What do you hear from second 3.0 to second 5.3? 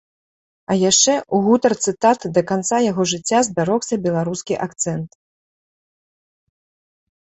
жыцця збярогся беларускі акцэнт.